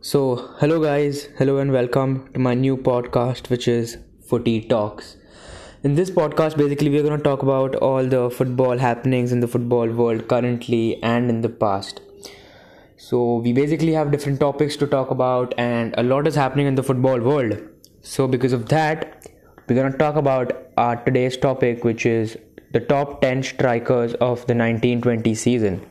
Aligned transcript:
So, 0.00 0.54
hello 0.60 0.80
guys, 0.80 1.28
hello 1.38 1.58
and 1.58 1.72
welcome 1.72 2.30
to 2.32 2.38
my 2.38 2.54
new 2.54 2.76
podcast, 2.76 3.50
which 3.50 3.66
is 3.66 3.98
Footy 4.22 4.60
Talks. 4.60 5.16
In 5.82 5.96
this 5.96 6.08
podcast, 6.08 6.56
basically, 6.56 6.88
we're 6.88 7.02
going 7.02 7.16
to 7.16 7.24
talk 7.24 7.42
about 7.42 7.74
all 7.74 8.04
the 8.04 8.30
football 8.30 8.78
happenings 8.78 9.32
in 9.32 9.40
the 9.40 9.48
football 9.48 9.88
world 9.88 10.28
currently 10.28 11.02
and 11.02 11.28
in 11.28 11.40
the 11.40 11.48
past. 11.48 12.00
So, 12.96 13.38
we 13.38 13.52
basically 13.52 13.92
have 13.94 14.12
different 14.12 14.38
topics 14.38 14.76
to 14.76 14.86
talk 14.86 15.10
about, 15.10 15.52
and 15.58 15.96
a 15.98 16.04
lot 16.04 16.28
is 16.28 16.36
happening 16.36 16.68
in 16.68 16.76
the 16.76 16.84
football 16.84 17.18
world. 17.18 17.58
So, 18.00 18.28
because 18.28 18.52
of 18.52 18.68
that, 18.68 19.26
we're 19.66 19.74
going 19.74 19.90
to 19.90 19.98
talk 19.98 20.14
about 20.14 20.52
our 20.76 20.94
today's 21.04 21.36
topic, 21.36 21.82
which 21.82 22.06
is 22.06 22.36
the 22.70 22.80
top 22.80 23.20
10 23.20 23.42
strikers 23.42 24.14
of 24.14 24.46
the 24.46 24.54
1920 24.54 25.34
season. 25.34 25.84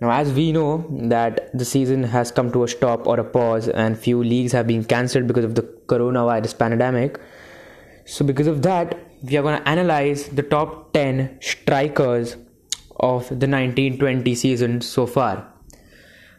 Now, 0.00 0.10
as 0.12 0.32
we 0.32 0.50
know 0.50 0.86
that 1.10 1.50
the 1.52 1.64
season 1.64 2.04
has 2.04 2.32
come 2.32 2.50
to 2.52 2.64
a 2.64 2.68
stop 2.68 3.06
or 3.06 3.20
a 3.20 3.24
pause, 3.24 3.68
and 3.68 3.98
few 3.98 4.22
leagues 4.24 4.52
have 4.52 4.66
been 4.66 4.84
cancelled 4.84 5.26
because 5.26 5.44
of 5.44 5.54
the 5.54 5.62
coronavirus 5.62 6.58
pandemic. 6.58 7.20
So, 8.06 8.24
because 8.24 8.46
of 8.46 8.62
that, 8.62 8.98
we 9.22 9.36
are 9.36 9.42
going 9.42 9.60
to 9.60 9.68
analyze 9.68 10.28
the 10.28 10.42
top 10.42 10.94
10 10.94 11.38
strikers 11.42 12.36
of 12.98 13.28
the 13.28 13.46
1920 13.46 14.34
season 14.34 14.80
so 14.80 15.06
far. 15.06 15.46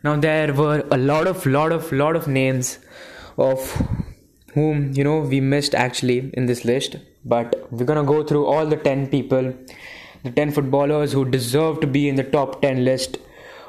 Now, 0.03 0.15
there 0.15 0.51
were 0.53 0.83
a 0.89 0.97
lot 0.97 1.27
of, 1.27 1.45
lot 1.45 1.71
of, 1.71 1.91
lot 1.91 2.15
of 2.15 2.27
names 2.27 2.79
of 3.37 3.79
whom 4.53 4.91
you 4.93 5.03
know 5.03 5.19
we 5.19 5.39
missed 5.39 5.73
actually 5.75 6.29
in 6.33 6.45
this 6.45 6.65
list, 6.65 6.97
but 7.23 7.67
we're 7.71 7.85
gonna 7.85 8.03
go 8.03 8.23
through 8.23 8.45
all 8.45 8.65
the 8.65 8.75
10 8.75 9.07
people, 9.07 9.53
the 10.23 10.31
10 10.31 10.51
footballers 10.51 11.13
who 11.13 11.23
deserve 11.25 11.79
to 11.79 11.87
be 11.87 12.09
in 12.09 12.15
the 12.15 12.23
top 12.23 12.61
10 12.61 12.83
list 12.83 13.17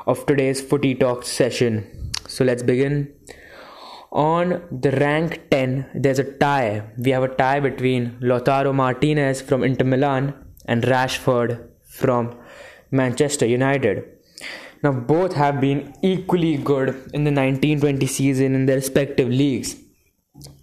of 0.06 0.26
today's 0.26 0.60
footy 0.60 0.94
talk 0.94 1.24
session. 1.24 2.10
So 2.26 2.44
let's 2.44 2.62
begin. 2.62 3.14
On 4.12 4.62
the 4.70 4.90
rank 4.92 5.48
10, 5.50 5.90
there's 5.94 6.18
a 6.18 6.32
tie. 6.38 6.82
We 6.98 7.12
have 7.12 7.22
a 7.22 7.34
tie 7.34 7.60
between 7.60 8.18
Lautaro 8.20 8.74
Martinez 8.74 9.40
from 9.40 9.64
Inter 9.64 9.86
Milan 9.86 10.34
and 10.66 10.82
Rashford 10.82 11.68
from 11.84 12.38
Manchester 12.90 13.46
United. 13.46 14.04
Now, 14.82 14.92
both 14.92 15.34
have 15.34 15.60
been 15.60 15.94
equally 16.02 16.56
good 16.56 16.88
in 17.14 17.24
the 17.24 17.30
1920 17.30 18.06
season 18.06 18.54
in 18.54 18.66
their 18.66 18.76
respective 18.76 19.28
leagues. 19.28 19.76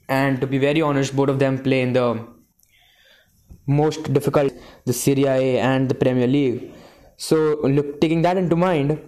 And 0.08 0.42
to 0.42 0.48
be 0.48 0.58
very 0.58 0.82
honest, 0.82 1.16
both 1.16 1.30
of 1.30 1.40
them 1.40 1.58
play 1.58 1.82
in 1.82 1.94
the 1.94 2.28
most 3.66 4.12
difficult, 4.14 4.52
the 4.86 4.94
Serie 4.94 5.26
A 5.26 5.60
and 5.60 5.88
the 5.90 5.96
Premier 5.96 6.28
League. 6.28 6.72
So, 7.18 7.60
look, 7.64 8.02
taking 8.02 8.22
that 8.24 8.38
into 8.38 8.56
mind, 8.56 9.00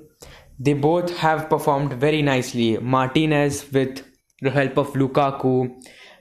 they 0.59 0.73
both 0.73 1.15
have 1.17 1.49
performed 1.49 1.93
very 1.93 2.21
nicely. 2.21 2.77
Martinez, 2.77 3.65
with 3.71 4.03
the 4.41 4.51
help 4.51 4.77
of 4.77 4.93
Lukaku, 4.93 5.71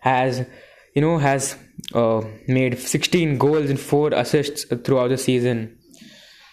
has 0.01 0.47
you 0.95 1.03
know 1.03 1.19
has 1.19 1.57
uh, 1.95 2.23
made 2.49 2.79
16 2.79 3.39
goals 3.39 3.71
and 3.71 3.81
four 3.81 4.11
assists 4.13 4.65
throughout 4.85 5.09
the 5.09 5.19
season, 5.19 5.79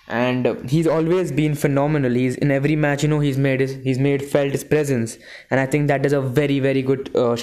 and 0.07 0.69
he's 0.69 0.87
always 0.87 1.31
been 1.31 1.55
phenomenal. 1.55 2.11
He's 2.13 2.35
in 2.35 2.51
every 2.51 2.75
match, 2.75 3.03
you 3.03 3.09
know, 3.09 3.19
he's 3.19 3.37
made 3.37 3.61
his, 3.61 3.75
he's 3.83 3.99
made 3.99 4.23
felt 4.23 4.51
his 4.51 4.63
presence, 4.63 5.17
and 5.49 5.59
I 5.59 5.65
think 5.65 5.87
that 5.87 6.05
is 6.05 6.13
a 6.13 6.21
very 6.21 6.59
very 6.59 6.81
good 6.81 7.15
uh, 7.15 7.37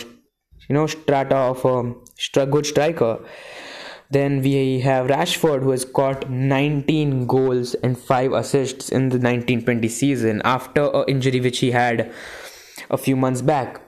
you 0.68 0.74
know 0.74 0.86
strata 0.86 1.36
of 1.36 1.64
a 1.64 2.46
good 2.46 2.66
striker. 2.66 3.18
Then 4.14 4.42
we 4.42 4.78
have 4.78 5.08
Rashford, 5.08 5.64
who 5.64 5.70
has 5.72 5.84
got 5.84 6.30
19 6.30 7.26
goals 7.26 7.74
and 7.74 7.98
5 7.98 8.32
assists 8.32 8.88
in 8.88 9.08
the 9.08 9.18
1920 9.18 9.88
season 9.88 10.40
after 10.44 10.82
an 10.94 11.04
injury 11.08 11.40
which 11.40 11.58
he 11.58 11.72
had 11.72 12.12
a 12.90 12.96
few 12.96 13.16
months 13.16 13.42
back. 13.42 13.80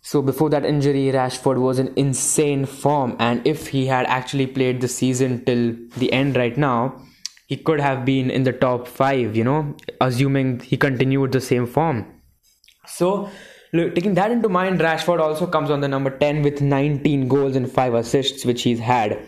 So, 0.00 0.20
before 0.20 0.50
that 0.50 0.64
injury, 0.64 1.12
Rashford 1.12 1.60
was 1.60 1.78
in 1.78 1.92
insane 1.94 2.66
form, 2.66 3.14
and 3.20 3.46
if 3.46 3.68
he 3.68 3.86
had 3.86 4.04
actually 4.06 4.48
played 4.48 4.80
the 4.80 4.88
season 4.88 5.44
till 5.44 5.76
the 5.96 6.12
end 6.12 6.36
right 6.36 6.56
now, 6.56 7.00
he 7.46 7.56
could 7.56 7.78
have 7.78 8.04
been 8.04 8.32
in 8.32 8.42
the 8.42 8.52
top 8.52 8.88
5, 8.88 9.36
you 9.36 9.44
know, 9.44 9.76
assuming 10.00 10.58
he 10.58 10.76
continued 10.76 11.30
the 11.30 11.40
same 11.40 11.66
form. 11.68 12.04
So, 12.84 13.30
Look, 13.74 13.94
taking 13.94 14.12
that 14.14 14.30
into 14.30 14.50
mind, 14.50 14.80
Rashford 14.80 15.18
also 15.18 15.46
comes 15.46 15.70
on 15.70 15.80
the 15.80 15.88
number 15.88 16.10
10 16.10 16.42
with 16.42 16.60
19 16.60 17.26
goals 17.26 17.56
and 17.56 17.72
5 17.72 17.94
assists, 17.94 18.44
which 18.44 18.64
he's 18.64 18.80
had. 18.80 19.18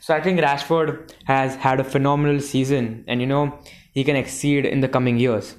So 0.00 0.14
I 0.14 0.20
think 0.20 0.40
Rashford 0.40 1.12
has 1.24 1.56
had 1.56 1.78
a 1.78 1.84
phenomenal 1.84 2.40
season, 2.40 3.04
and 3.06 3.20
you 3.20 3.26
know, 3.26 3.58
he 3.92 4.02
can 4.02 4.16
exceed 4.16 4.64
in 4.64 4.80
the 4.80 4.88
coming 4.88 5.18
years. 5.18 5.56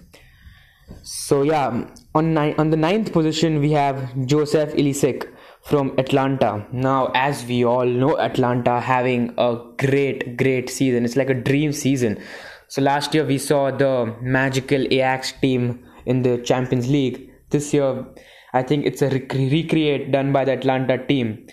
So 1.03 1.43
yeah, 1.43 1.85
on 2.15 2.33
ni- 2.33 2.55
on 2.55 2.69
the 2.71 2.77
ninth 2.77 3.11
position 3.13 3.59
we 3.59 3.71
have 3.71 4.25
Joseph 4.25 4.73
Ilicic 4.73 5.27
from 5.63 5.93
Atalanta. 5.97 6.65
Now, 6.71 7.11
as 7.13 7.45
we 7.45 7.63
all 7.63 7.85
know, 7.85 8.17
Atalanta 8.19 8.79
having 8.79 9.33
a 9.37 9.57
great, 9.77 10.37
great 10.37 10.69
season. 10.69 11.05
It's 11.05 11.15
like 11.15 11.29
a 11.29 11.33
dream 11.35 11.71
season. 11.71 12.19
So 12.67 12.81
last 12.81 13.13
year 13.13 13.25
we 13.25 13.37
saw 13.37 13.71
the 13.71 14.15
magical 14.21 14.81
Ajax 14.81 15.33
team 15.33 15.85
in 16.05 16.23
the 16.23 16.37
Champions 16.39 16.89
League. 16.89 17.31
This 17.51 17.73
year 17.73 18.05
I 18.53 18.63
think 18.63 18.85
it's 18.85 19.01
a 19.01 19.09
rec- 19.09 19.33
recreate 19.33 20.11
done 20.11 20.33
by 20.33 20.45
the 20.45 20.53
Atalanta 20.53 20.97
team 21.05 21.47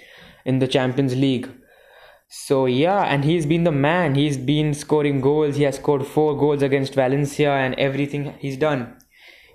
in 0.45 0.59
the 0.59 0.67
Champions 0.67 1.15
League. 1.15 1.49
So 2.29 2.67
yeah, 2.67 3.05
and 3.05 3.25
he's 3.25 3.47
been 3.47 3.65
the 3.65 3.73
man. 3.73 4.15
He's 4.15 4.37
been 4.37 4.75
scoring 4.75 5.21
goals. 5.23 5.57
He 5.57 5.63
has 5.63 5.77
scored 5.77 6.07
four 6.07 6.37
goals 6.37 6.63
against 6.63 6.95
Valencia 6.95 7.51
and 7.51 7.75
everything 7.77 8.35
he's 8.39 8.59
done. 8.59 8.97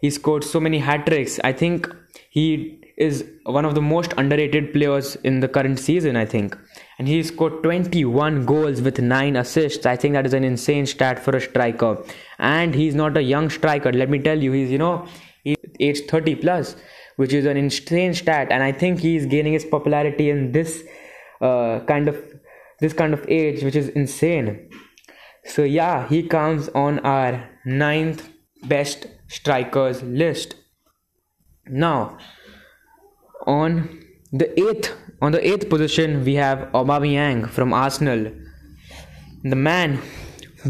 He 0.02 0.10
scored 0.10 0.44
so 0.44 0.60
many 0.60 0.80
hat 0.80 1.06
tricks. 1.06 1.40
I 1.44 1.54
think 1.54 1.88
he 2.32 2.80
is 2.98 3.26
one 3.46 3.66
of 3.66 3.76
the 3.76 3.82
most 3.82 4.14
underrated 4.18 4.74
players 4.74 5.16
in 5.18 5.40
the 5.40 5.48
current 5.48 5.80
season. 5.80 6.16
I 6.16 6.26
think, 6.26 6.58
and 6.98 7.08
he 7.08 7.22
scored 7.22 7.62
21 7.62 8.46
goals 8.46 8.82
with 8.82 9.00
nine 9.00 9.36
assists. 9.36 9.86
I 9.86 9.96
think 9.96 10.16
that 10.16 10.26
is 10.26 10.34
an 10.34 10.44
insane 10.44 10.88
stat 10.88 11.20
for 11.20 11.36
a 11.36 11.42
striker. 11.42 12.04
And 12.40 12.74
he's 12.74 12.96
not 12.96 13.16
a 13.18 13.22
young 13.22 13.52
striker. 13.52 13.94
Let 13.94 14.10
me 14.10 14.18
tell 14.18 14.42
you, 14.42 14.52
he's 14.52 14.72
you 14.72 14.80
know 14.80 15.08
he's 15.44 15.58
age 15.80 16.02
30 16.08 16.36
plus 16.36 16.76
which 17.18 17.34
is 17.34 17.46
an 17.46 17.58
insane 17.58 18.14
stat 18.14 18.48
and 18.50 18.64
i 18.64 18.72
think 18.72 19.00
he's 19.00 19.26
gaining 19.26 19.54
his 19.54 19.66
popularity 19.66 20.30
in 20.30 20.52
this 20.52 20.84
uh, 21.42 21.80
kind 21.82 22.08
of 22.08 22.33
this 22.84 22.94
kind 23.02 23.14
of 23.14 23.26
age 23.30 23.64
which 23.64 23.78
is 23.82 23.90
insane. 24.02 24.48
So 25.46 25.64
yeah 25.64 26.08
he 26.14 26.22
comes 26.36 26.70
on 26.86 27.00
our 27.00 27.50
ninth 27.66 28.30
best 28.74 29.08
strikers 29.28 30.04
list. 30.04 30.56
Now 31.86 32.18
on 33.48 33.72
the 34.32 34.48
eighth 34.64 34.92
on 35.22 35.32
the 35.32 35.42
eighth 35.52 35.70
position 35.70 36.26
we 36.26 36.36
have 36.36 36.60
Aubameyang 36.82 37.50
from 37.50 37.74
Arsenal. 37.74 38.26
The 39.44 39.56
man 39.56 40.02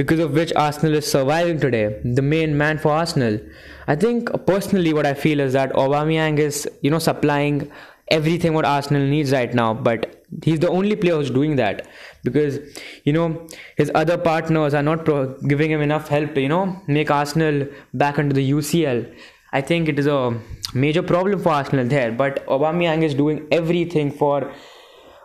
because 0.01 0.19
of 0.19 0.33
which 0.33 0.53
Arsenal 0.55 0.95
is 0.99 1.09
surviving 1.15 1.59
today 1.59 1.85
the 2.19 2.21
main 2.35 2.55
man 2.57 2.77
for 2.77 2.91
Arsenal. 2.91 3.39
I 3.87 3.95
think 3.95 4.29
personally 4.45 4.93
what 4.93 5.07
I 5.07 5.15
feel 5.15 5.39
is 5.39 5.53
that 5.53 5.73
Aubameyang 5.73 6.37
is 6.37 6.69
you 6.83 6.91
know 6.91 6.99
supplying 6.99 7.71
everything 8.09 8.53
what 8.53 8.65
Arsenal 8.65 9.01
needs 9.01 9.31
right 9.31 9.53
now, 9.53 9.73
but 9.73 10.25
he's 10.43 10.59
the 10.59 10.69
only 10.69 10.95
player 10.95 11.15
who's 11.15 11.29
doing 11.29 11.55
that 11.57 11.87
because 12.23 12.59
you 13.03 13.13
know 13.13 13.47
his 13.77 13.91
other 13.95 14.17
partners 14.17 14.73
are 14.73 14.83
not 14.83 15.05
pro- 15.05 15.37
giving 15.53 15.71
him 15.71 15.81
enough 15.81 16.07
help 16.07 16.33
to 16.35 16.41
you 16.41 16.49
know 16.49 16.81
make 16.87 17.11
Arsenal 17.11 17.67
back 17.93 18.17
into 18.17 18.33
the 18.33 18.51
UCL. 18.51 19.13
I 19.51 19.61
think 19.61 19.87
it 19.87 19.99
is 19.99 20.07
a 20.07 20.39
major 20.73 21.03
problem 21.03 21.39
for 21.39 21.49
Arsenal 21.49 21.87
there, 21.87 22.11
but 22.11 22.45
Aubameyang 22.47 23.03
is 23.03 23.13
doing 23.13 23.47
everything 23.51 24.11
for. 24.11 24.51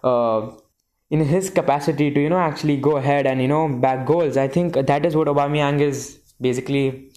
Uh, 0.05 0.53
in 1.10 1.21
his 1.21 1.49
capacity 1.49 2.10
to 2.10 2.21
you 2.21 2.28
know 2.28 2.39
actually 2.39 2.77
go 2.77 2.99
ahead 2.99 3.27
and 3.27 3.41
you 3.41 3.49
know 3.49 3.66
back 3.66 4.06
goals 4.06 4.37
i 4.37 4.47
think 4.47 4.75
that 4.75 5.06
is 5.06 5.16
what 5.16 5.27
aubameyang 5.27 5.81
is 5.81 6.19
basically 6.39 7.10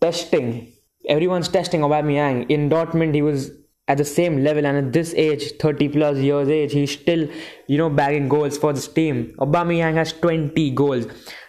testing. 0.00 0.72
Everyone's 1.08 1.48
testing 1.48 1.80
Aubameyang. 1.80 2.50
In 2.50 2.68
Dortmund, 2.68 3.14
he 3.14 3.22
was 3.22 3.50
at 3.90 3.98
the 3.98 4.04
same 4.04 4.44
level, 4.44 4.64
and 4.64 4.78
at 4.78 4.92
this 4.92 5.12
age, 5.14 5.44
30 5.58 5.88
plus 5.88 6.18
years 6.18 6.48
age, 6.48 6.72
he's 6.72 6.92
still, 6.92 7.28
you 7.66 7.76
know, 7.76 7.90
bagging 7.90 8.28
goals 8.28 8.56
for 8.56 8.72
this 8.72 8.86
team. 8.86 9.34
Aubameyang 9.38 9.94
has 9.94 10.12
20 10.12 10.70
goals. 10.82 11.06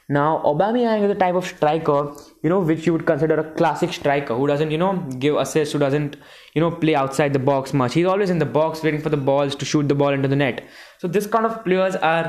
Now, 0.09 0.41
Aubameyang 0.43 1.03
is 1.03 1.11
a 1.11 1.15
type 1.15 1.35
of 1.35 1.45
striker, 1.45 1.99
you 2.43 2.49
know, 2.49 2.59
which 2.59 2.87
you 2.87 2.93
would 2.93 3.05
consider 3.05 3.35
a 3.39 3.43
classic 3.59 3.93
striker 3.93 4.35
who 4.35 4.47
doesn't, 4.47 4.71
you 4.71 4.79
know, 4.79 4.93
give 5.19 5.35
assists, 5.35 5.73
who 5.73 5.79
doesn't, 5.79 6.17
you 6.55 6.61
know, 6.61 6.71
play 6.71 6.95
outside 6.95 7.31
the 7.31 7.43
box 7.51 7.73
much. 7.73 7.93
He's 7.93 8.07
always 8.07 8.31
in 8.31 8.39
the 8.39 8.49
box 8.57 8.81
waiting 8.81 9.01
for 9.01 9.09
the 9.09 9.21
balls 9.29 9.55
to 9.55 9.63
shoot 9.63 9.87
the 9.87 9.95
ball 9.95 10.09
into 10.09 10.27
the 10.27 10.35
net. 10.35 10.65
So, 10.97 11.07
this 11.07 11.27
kind 11.27 11.45
of 11.45 11.63
players 11.63 11.95
are, 11.95 12.25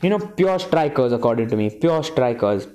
you 0.00 0.08
know, 0.08 0.18
pure 0.18 0.58
strikers, 0.58 1.12
according 1.12 1.48
to 1.50 1.56
me, 1.56 1.68
pure 1.84 2.02
strikers. 2.02 2.66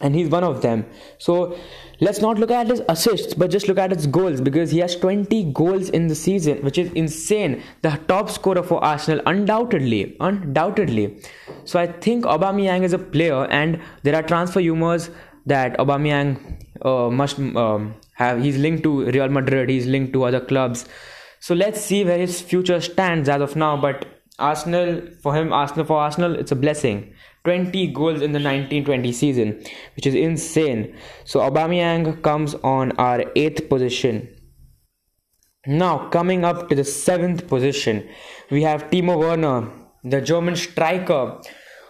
And 0.00 0.14
he's 0.14 0.28
one 0.28 0.44
of 0.44 0.62
them. 0.62 0.86
So, 1.18 1.56
let's 2.00 2.20
not 2.20 2.38
look 2.38 2.50
at 2.50 2.66
his 2.66 2.82
assists 2.88 3.34
but 3.34 3.50
just 3.50 3.68
look 3.68 3.78
at 3.78 3.90
his 3.90 4.06
goals 4.06 4.40
because 4.40 4.70
he 4.70 4.78
has 4.78 4.96
20 4.96 5.52
goals 5.52 5.88
in 5.90 6.06
the 6.08 6.14
season 6.14 6.58
which 6.62 6.78
is 6.78 6.90
insane 6.92 7.62
the 7.82 7.90
top 8.08 8.30
scorer 8.30 8.62
for 8.62 8.82
arsenal 8.84 9.22
undoubtedly 9.26 10.16
undoubtedly 10.20 11.16
so 11.64 11.78
i 11.78 11.86
think 11.86 12.24
aubameyang 12.24 12.82
is 12.82 12.92
a 12.92 12.98
player 12.98 13.44
and 13.46 13.80
there 14.02 14.14
are 14.14 14.22
transfer 14.22 14.60
rumors 14.60 15.10
that 15.46 15.76
aubameyang 15.78 16.36
uh, 16.82 17.10
must 17.10 17.38
um, 17.38 17.94
have. 18.14 18.42
He's 18.42 18.58
linked 18.58 18.82
to 18.84 19.06
Real 19.06 19.28
Madrid. 19.28 19.68
He's 19.68 19.86
linked 19.86 20.12
to 20.14 20.24
other 20.24 20.40
clubs. 20.40 20.86
So 21.40 21.54
let's 21.54 21.80
see 21.80 22.04
where 22.04 22.18
his 22.18 22.40
future 22.40 22.80
stands 22.80 23.28
as 23.28 23.40
of 23.40 23.56
now. 23.56 23.76
But 23.76 24.06
Arsenal 24.38 25.02
for 25.22 25.34
him, 25.34 25.52
Arsenal 25.52 25.84
for 25.84 25.98
Arsenal, 25.98 26.34
it's 26.36 26.52
a 26.52 26.56
blessing. 26.56 27.13
20 27.44 27.88
goals 27.88 28.22
in 28.22 28.32
the 28.32 28.40
1920 28.40 29.12
season, 29.12 29.62
which 29.96 30.06
is 30.06 30.14
insane. 30.14 30.96
So 31.24 31.40
Aubameyang 31.40 32.22
comes 32.22 32.54
on 32.56 32.92
our 32.92 33.24
eighth 33.36 33.68
position. 33.68 34.28
Now 35.66 36.08
coming 36.08 36.44
up 36.44 36.68
to 36.68 36.74
the 36.74 36.84
seventh 36.84 37.46
position, 37.46 38.08
we 38.50 38.62
have 38.62 38.90
Timo 38.90 39.18
Werner, 39.18 39.70
the 40.02 40.20
German 40.20 40.56
striker 40.56 41.40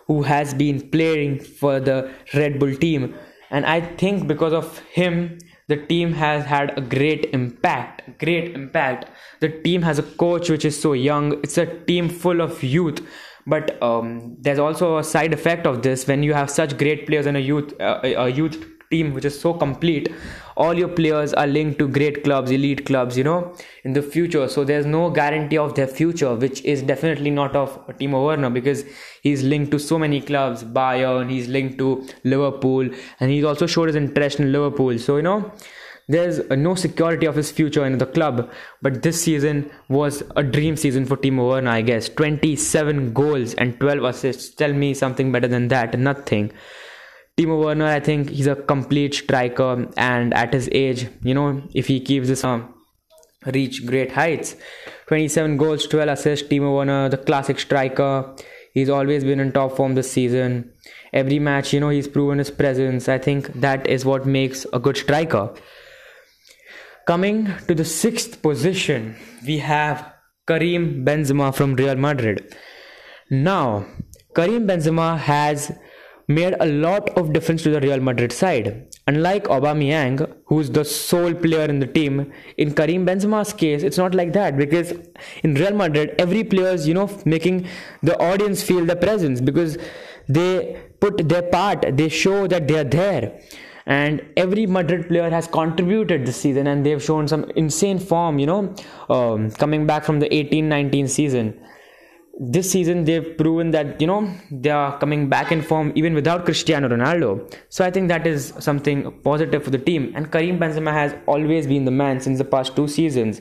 who 0.06 0.22
has 0.22 0.54
been 0.54 0.90
playing 0.90 1.40
for 1.40 1.80
the 1.80 2.12
Red 2.34 2.58
Bull 2.58 2.74
team. 2.74 3.14
And 3.50 3.64
I 3.64 3.80
think 3.80 4.26
because 4.26 4.52
of 4.52 4.78
him, 4.80 5.38
the 5.68 5.76
team 5.76 6.12
has 6.12 6.44
had 6.44 6.76
a 6.76 6.82
great 6.82 7.30
impact. 7.32 8.18
Great 8.18 8.54
impact. 8.54 9.10
The 9.40 9.48
team 9.48 9.82
has 9.82 9.98
a 9.98 10.02
coach 10.02 10.50
which 10.50 10.64
is 10.64 10.80
so 10.80 10.92
young. 10.92 11.32
It's 11.42 11.56
a 11.56 11.66
team 11.66 12.08
full 12.08 12.40
of 12.40 12.62
youth. 12.62 13.00
But 13.46 13.82
um, 13.82 14.37
there's 14.41 14.58
also 14.58 14.99
a 14.99 15.05
side 15.05 15.32
effect 15.35 15.67
of 15.67 15.82
this. 15.82 16.06
When 16.06 16.23
you 16.23 16.35
have 16.35 16.50
such 16.50 16.79
great 16.79 17.06
players 17.06 17.26
in 17.26 17.37
a 17.37 17.41
youth 17.41 17.79
uh, 17.81 18.00
a 18.02 18.29
youth 18.29 18.64
team 18.91 19.14
which 19.14 19.25
is 19.25 19.38
so 19.41 19.52
complete 19.55 20.08
all 20.56 20.75
your 20.75 20.88
players 20.88 21.32
are 21.32 21.46
linked 21.46 21.79
to 21.79 21.88
great 21.88 22.23
clubs 22.25 22.50
elite 22.56 22.85
clubs 22.87 23.19
you 23.19 23.25
know 23.25 23.55
in 23.85 23.93
the 23.93 24.02
future. 24.02 24.49
So 24.49 24.64
there's 24.64 24.87
no 24.87 25.11
guarantee 25.11 25.58
of 25.58 25.75
their 25.75 25.87
future 25.87 26.35
which 26.35 26.62
is 26.64 26.82
definitely 26.82 27.31
not 27.31 27.56
of 27.56 27.76
Timo 27.99 28.25
Werner 28.26 28.50
because 28.50 28.85
he's 29.23 29.43
linked 29.43 29.70
to 29.73 29.79
so 29.79 29.99
many 29.99 30.20
clubs. 30.20 30.64
Bayern 30.64 31.31
he's 31.31 31.49
linked 31.49 31.79
to 31.79 32.06
Liverpool 32.25 32.88
and 33.20 33.31
he's 33.31 33.44
also 33.44 33.67
showed 33.67 33.88
his 33.88 33.97
interest 33.97 34.40
in 34.40 34.52
Liverpool. 34.52 34.99
So 34.99 35.17
you 35.17 35.23
know 35.23 35.52
there's 36.08 36.38
no 36.50 36.74
security 36.74 37.26
of 37.26 37.34
his 37.34 37.50
future 37.50 37.84
in 37.86 37.98
the 37.98 38.06
club 38.06 38.50
but 38.82 39.02
this 39.02 39.22
season 39.22 39.70
was 39.88 40.22
a 40.36 40.42
dream 40.42 40.76
season 40.76 41.06
for 41.06 41.16
Timo 41.16 41.48
Werner 41.48 41.70
I 41.70 41.80
guess 41.80 42.08
27 42.08 43.12
goals 43.12 43.54
and 43.54 43.78
12 43.80 44.04
assists 44.04 44.54
tell 44.54 44.72
me 44.72 44.94
something 44.94 45.32
better 45.32 45.48
than 45.48 45.68
that 45.68 45.98
nothing 45.98 46.52
Timo 47.36 47.64
Werner, 47.64 47.86
I 47.86 47.98
think 47.98 48.30
he's 48.30 48.46
a 48.46 48.54
complete 48.54 49.12
striker, 49.12 49.88
and 49.96 50.32
at 50.32 50.52
his 50.52 50.68
age, 50.70 51.08
you 51.24 51.34
know, 51.34 51.64
if 51.74 51.88
he 51.88 51.98
keeps 51.98 52.28
this 52.28 52.44
um, 52.44 52.72
reach 53.46 53.84
great 53.84 54.12
heights, 54.12 54.54
27 55.08 55.56
goals, 55.56 55.86
12 55.88 56.08
assists. 56.10 56.48
Timo 56.48 56.76
Werner, 56.76 57.08
the 57.08 57.16
classic 57.16 57.58
striker, 57.58 58.34
he's 58.72 58.88
always 58.88 59.24
been 59.24 59.40
in 59.40 59.50
top 59.50 59.76
form 59.76 59.96
this 59.96 60.12
season. 60.12 60.72
Every 61.12 61.40
match, 61.40 61.72
you 61.72 61.80
know, 61.80 61.88
he's 61.88 62.06
proven 62.06 62.38
his 62.38 62.52
presence. 62.52 63.08
I 63.08 63.18
think 63.18 63.52
that 63.60 63.86
is 63.88 64.04
what 64.04 64.26
makes 64.26 64.64
a 64.72 64.78
good 64.78 64.96
striker. 64.96 65.52
Coming 67.06 67.52
to 67.68 67.74
the 67.74 67.84
sixth 67.84 68.40
position, 68.40 69.14
we 69.46 69.58
have 69.58 70.10
Karim 70.46 71.04
Benzema 71.04 71.54
from 71.54 71.74
Real 71.74 71.96
Madrid. 71.96 72.56
Now, 73.30 73.84
Karim 74.34 74.66
Benzema 74.66 75.18
has 75.18 75.70
made 76.28 76.56
a 76.58 76.64
lot 76.64 77.10
of 77.10 77.34
difference 77.34 77.62
to 77.64 77.70
the 77.70 77.80
Real 77.82 78.00
Madrid 78.00 78.32
side. 78.32 78.88
Unlike 79.06 79.44
Aubameyang, 79.44 80.34
who's 80.46 80.70
the 80.70 80.82
sole 80.82 81.34
player 81.34 81.66
in 81.66 81.78
the 81.78 81.86
team, 81.86 82.32
in 82.56 82.74
Karim 82.74 83.04
Benzema's 83.04 83.52
case, 83.52 83.82
it's 83.82 83.98
not 83.98 84.14
like 84.14 84.32
that 84.32 84.56
because 84.56 84.94
in 85.42 85.54
Real 85.56 85.74
Madrid, 85.74 86.14
every 86.18 86.42
player 86.42 86.70
is, 86.70 86.88
you 86.88 86.94
know, 86.94 87.10
making 87.26 87.68
the 88.02 88.18
audience 88.18 88.62
feel 88.62 88.86
the 88.86 88.96
presence 88.96 89.42
because 89.42 89.76
they 90.26 90.80
put 91.00 91.28
their 91.28 91.42
part, 91.42 91.84
they 91.98 92.08
show 92.08 92.46
that 92.46 92.66
they 92.66 92.78
are 92.78 92.84
there. 92.84 93.38
And 93.86 94.22
every 94.36 94.66
Madrid 94.66 95.08
player 95.08 95.28
has 95.28 95.46
contributed 95.46 96.26
this 96.26 96.38
season 96.40 96.66
and 96.66 96.86
they've 96.86 97.02
shown 97.02 97.28
some 97.28 97.44
insane 97.54 97.98
form, 97.98 98.38
you 98.38 98.46
know, 98.46 98.75
um, 99.10 99.50
coming 99.50 99.86
back 99.86 100.04
from 100.04 100.20
the 100.20 100.34
18 100.34 100.69
19 100.69 101.08
season 101.08 101.60
this 102.38 102.70
season 102.70 103.04
they've 103.04 103.36
proven 103.36 103.70
that 103.70 104.00
you 104.00 104.06
know 104.06 104.32
they 104.50 104.70
are 104.70 104.98
coming 104.98 105.28
back 105.28 105.52
in 105.52 105.62
form 105.62 105.92
even 105.94 106.14
without 106.14 106.44
Cristiano 106.44 106.88
Ronaldo. 106.88 107.54
So 107.69 107.84
I 107.84 107.90
think 107.90 108.08
that 108.08 108.26
is 108.26 108.52
something 108.58 109.12
positive 109.22 109.62
for 109.62 109.70
the 109.70 109.78
team. 109.78 110.12
And 110.14 110.30
Karim 110.30 110.58
Benzema 110.58 110.92
has 110.92 111.14
always 111.26 111.66
been 111.66 111.84
the 111.84 111.90
man 111.90 112.20
since 112.20 112.38
the 112.38 112.44
past 112.44 112.75
two 112.75 112.88
seasons. 112.88 113.40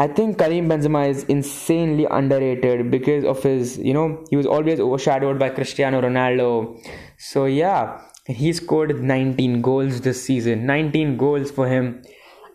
I 0.00 0.06
think 0.06 0.38
Karim 0.38 0.68
Benzema 0.68 1.08
is 1.08 1.24
insanely 1.24 2.06
underrated 2.08 2.90
because 2.90 3.24
of 3.24 3.42
his, 3.42 3.78
you 3.78 3.92
know, 3.92 4.24
he 4.30 4.36
was 4.36 4.46
always 4.46 4.78
overshadowed 4.78 5.38
by 5.38 5.50
Cristiano 5.50 6.00
Ronaldo. 6.00 6.80
So 7.18 7.46
yeah, 7.46 8.00
he 8.28 8.52
scored 8.52 9.02
19 9.02 9.62
goals 9.62 10.00
this 10.02 10.22
season. 10.22 10.66
19 10.66 11.16
goals 11.16 11.50
for 11.50 11.66
him. 11.66 12.02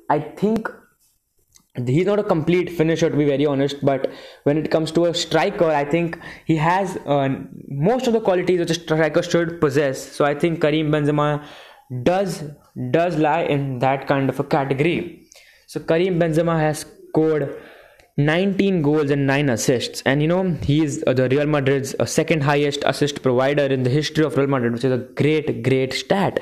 I 0.09 0.19
think 0.19 0.69
he's 1.87 2.05
not 2.05 2.19
a 2.19 2.23
complete 2.23 2.69
finisher 2.69 3.09
to 3.09 3.17
be 3.17 3.25
very 3.25 3.47
honest 3.47 3.83
but 3.83 4.11
when 4.43 4.57
it 4.57 4.69
comes 4.69 4.91
to 4.91 5.05
a 5.05 5.13
striker 5.13 5.65
i 5.65 5.83
think 5.83 6.19
he 6.45 6.55
has 6.55 6.97
uh, 7.07 7.27
most 7.67 8.05
of 8.05 8.13
the 8.13 8.21
qualities 8.21 8.59
which 8.59 8.69
a 8.69 8.75
striker 8.75 9.23
should 9.23 9.59
possess 9.59 9.99
so 10.15 10.23
i 10.23 10.35
think 10.35 10.61
karim 10.61 10.91
benzema 10.91 11.43
does 12.03 12.43
does 12.91 13.17
lie 13.17 13.41
in 13.41 13.79
that 13.79 14.07
kind 14.07 14.29
of 14.29 14.39
a 14.39 14.43
category 14.43 15.27
so 15.65 15.79
karim 15.79 16.19
benzema 16.19 16.59
has 16.59 16.85
scored 17.09 17.59
19 18.17 18.81
goals 18.83 19.09
and 19.09 19.25
9 19.25 19.49
assists 19.49 20.03
and 20.05 20.21
you 20.21 20.27
know 20.27 20.43
he 20.61 20.83
is 20.83 21.03
uh, 21.07 21.13
the 21.13 21.27
real 21.29 21.47
madrid's 21.47 21.95
uh, 21.99 22.05
second 22.05 22.43
highest 22.43 22.83
assist 22.85 23.23
provider 23.23 23.65
in 23.65 23.81
the 23.83 23.89
history 23.89 24.23
of 24.23 24.37
real 24.37 24.45
madrid 24.45 24.71
which 24.71 24.83
is 24.83 24.91
a 24.91 24.99
great 25.21 25.63
great 25.63 25.93
stat 25.93 26.39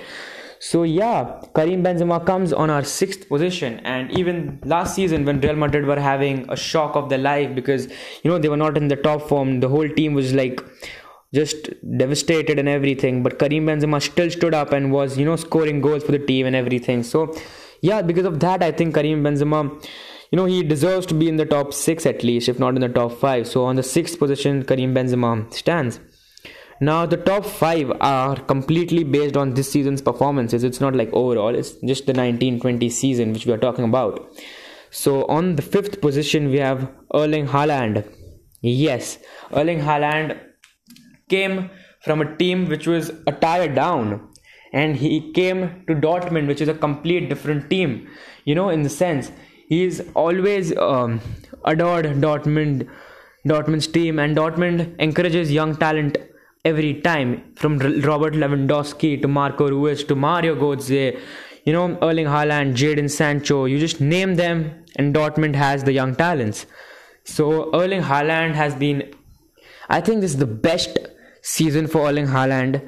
so 0.63 0.83
yeah, 0.83 1.41
Karim 1.55 1.83
Benzema 1.83 2.23
comes 2.23 2.53
on 2.53 2.69
our 2.69 2.83
sixth 2.83 3.27
position, 3.27 3.79
and 3.79 4.11
even 4.11 4.59
last 4.63 4.93
season 4.93 5.25
when 5.25 5.41
Real 5.41 5.55
Madrid 5.55 5.87
were 5.87 5.99
having 5.99 6.47
a 6.51 6.55
shock 6.55 6.95
of 6.95 7.09
their 7.09 7.17
life 7.17 7.55
because 7.55 7.87
you 8.23 8.29
know 8.29 8.37
they 8.37 8.47
were 8.47 8.57
not 8.57 8.77
in 8.77 8.87
the 8.87 8.95
top 8.95 9.23
form, 9.27 9.59
the 9.59 9.67
whole 9.67 9.89
team 9.89 10.13
was 10.13 10.35
like 10.35 10.63
just 11.33 11.69
devastated 11.97 12.59
and 12.59 12.69
everything. 12.69 13.23
But 13.23 13.39
Karim 13.39 13.65
Benzema 13.65 13.99
still 14.03 14.29
stood 14.29 14.53
up 14.53 14.71
and 14.71 14.91
was 14.91 15.17
you 15.17 15.25
know 15.25 15.35
scoring 15.35 15.81
goals 15.81 16.03
for 16.03 16.11
the 16.11 16.19
team 16.19 16.45
and 16.45 16.55
everything. 16.55 17.01
So 17.01 17.35
yeah, 17.81 18.03
because 18.03 18.25
of 18.25 18.39
that, 18.41 18.61
I 18.61 18.71
think 18.71 18.93
Karim 18.93 19.23
Benzema 19.23 19.83
you 20.31 20.37
know 20.37 20.45
he 20.45 20.63
deserves 20.63 21.05
to 21.05 21.13
be 21.13 21.27
in 21.27 21.37
the 21.37 21.45
top 21.45 21.73
six 21.73 22.05
at 22.05 22.23
least 22.23 22.49
if 22.49 22.59
not 22.59 22.75
in 22.75 22.81
the 22.81 22.89
top 22.89 23.11
five 23.11 23.47
so 23.47 23.65
on 23.65 23.75
the 23.75 23.83
sixth 23.83 24.17
position 24.17 24.63
karim 24.63 24.95
benzema 24.95 25.31
stands 25.53 25.99
now, 26.83 27.05
the 27.05 27.17
top 27.17 27.45
five 27.45 27.91
are 28.01 28.37
completely 28.37 29.03
based 29.03 29.37
on 29.37 29.53
this 29.53 29.71
season's 29.71 30.01
performances. 30.01 30.63
It's 30.63 30.81
not 30.81 30.95
like 30.95 31.13
overall, 31.13 31.53
it's 31.53 31.73
just 31.73 32.07
the 32.07 32.13
1920 32.13 32.89
season 32.89 33.33
which 33.33 33.45
we 33.45 33.53
are 33.53 33.59
talking 33.59 33.85
about. 33.85 34.27
So, 34.89 35.25
on 35.25 35.57
the 35.57 35.61
fifth 35.61 36.01
position, 36.01 36.49
we 36.49 36.57
have 36.57 36.91
Erling 37.13 37.45
Haaland. 37.49 38.03
Yes, 38.61 39.19
Erling 39.53 39.81
Haaland 39.81 40.39
came 41.29 41.69
from 42.01 42.21
a 42.21 42.35
team 42.35 42.67
which 42.67 42.87
was 42.87 43.11
a 43.27 43.31
tire 43.31 43.71
down 43.71 44.27
and 44.73 44.95
he 44.95 45.31
came 45.33 45.83
to 45.87 45.93
Dortmund, 45.93 46.47
which 46.47 46.61
is 46.61 46.67
a 46.67 46.73
complete 46.73 47.29
different 47.29 47.69
team. 47.69 48.09
You 48.43 48.55
know, 48.55 48.69
in 48.69 48.81
the 48.81 48.89
sense, 48.89 49.31
he's 49.71 50.01
always 50.15 50.75
um, 50.77 51.21
adored 51.63 52.05
Dortmund, 52.25 52.87
Dortmund's 53.47 53.87
team, 53.87 54.19
and 54.19 54.35
Dortmund 54.35 54.95
encourages 54.99 55.51
young 55.51 55.75
talent 55.77 56.17
every 56.65 56.93
time 57.01 57.29
from 57.55 57.77
Robert 58.09 58.33
Lewandowski 58.33 59.21
to 59.21 59.27
Marco 59.27 59.69
Reus 59.69 60.03
to 60.03 60.15
Mario 60.15 60.55
Götze, 60.55 61.17
you 61.63 61.73
know, 61.73 61.97
Erling 62.01 62.25
Haaland, 62.25 62.75
Jadon 62.75 63.09
Sancho, 63.09 63.65
you 63.65 63.79
just 63.79 64.01
name 64.01 64.35
them 64.35 64.83
and 64.97 65.15
Dortmund 65.15 65.55
has 65.55 65.85
the 65.85 65.93
young 65.93 66.15
talents. 66.15 66.65
So 67.23 67.73
Erling 67.73 68.01
Haaland 68.01 68.53
has 68.55 68.75
been, 68.75 69.13
I 69.89 70.01
think 70.01 70.21
this 70.21 70.31
is 70.31 70.37
the 70.37 70.53
best 70.69 70.97
season 71.41 71.87
for 71.87 72.07
Erling 72.07 72.27
Haaland. 72.27 72.87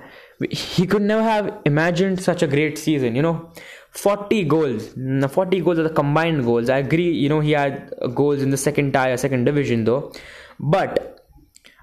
He 0.49 0.85
could 0.85 1.03
never 1.03 1.23
have 1.23 1.61
imagined 1.63 2.21
such 2.21 2.43
a 2.43 2.47
great 2.47 2.77
season, 2.77 3.15
you 3.15 3.21
know. 3.21 3.53
40 3.93 4.43
goals. 4.45 4.93
40 5.31 5.59
goals 5.61 5.79
are 5.79 5.83
the 5.83 5.89
combined 5.89 6.43
goals. 6.43 6.69
I 6.69 6.79
agree 6.79 7.11
you 7.11 7.29
know 7.29 7.39
he 7.39 7.51
had 7.51 7.93
goals 8.15 8.41
in 8.41 8.49
the 8.49 8.57
second 8.57 8.93
tier 8.93 9.17
second 9.17 9.45
division 9.45 9.85
though. 9.85 10.11
But 10.59 11.09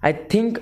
i 0.02 0.12
think 0.12 0.58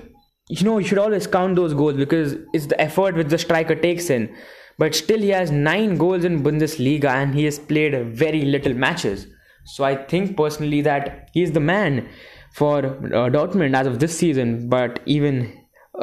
you 0.49 0.65
know 0.65 0.79
you 0.79 0.87
should 0.87 0.99
always 0.99 1.27
count 1.27 1.55
those 1.55 1.73
goals 1.73 1.95
because 1.95 2.35
it's 2.53 2.67
the 2.67 2.81
effort 2.81 3.15
which 3.15 3.29
the 3.29 3.39
striker 3.39 3.75
takes 3.75 4.11
in. 4.11 4.35
But 4.79 4.95
still 4.95 5.19
he 5.19 5.31
has 5.31 5.51
9 5.51 5.97
goals 5.97 6.25
in 6.25 6.43
Bundesliga 6.43 7.07
and 7.07 7.35
he 7.35 7.45
has 7.45 7.59
played 7.59 7.95
very 8.15 8.43
little 8.43 8.75
matches. 8.75 9.27
So 9.65 9.85
I 9.85 9.97
think 9.97 10.37
personally 10.37 10.81
that 10.83 11.31
he 11.33 11.43
is 11.43 11.53
the 11.53 11.61
man 11.61 12.09
for 12.53 12.87
uh, 12.87 13.29
Dortmund 13.29 13.77
as 13.77 13.87
of 13.87 13.99
this 13.99 14.17
season. 14.17 14.69
But 14.69 15.01
even 15.05 15.53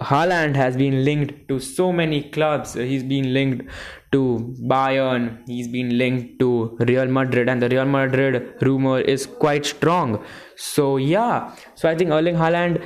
Haaland 0.02 0.56
has 0.56 0.76
been 0.76 1.06
linked 1.06 1.48
to 1.48 1.60
so 1.60 1.92
many 1.92 2.24
clubs. 2.24 2.74
He's 2.74 3.04
been 3.04 3.34
linked 3.34 3.66
to 4.12 4.54
Bayern. 4.62 5.48
He's 5.48 5.68
been 5.68 5.98
linked 5.98 6.40
to 6.40 6.76
Real 6.80 7.08
Madrid. 7.08 7.48
And 7.48 7.62
the 7.62 7.70
Real 7.70 7.86
Madrid 7.86 8.56
rumor 8.62 9.00
is 9.00 9.26
quite 9.26 9.66
strong. 9.66 10.24
So 10.58 10.98
yeah. 10.98 11.56
So 11.76 11.90
I 11.90 11.96
think 11.96 12.12
Erling 12.12 12.36
Haaland 12.36 12.84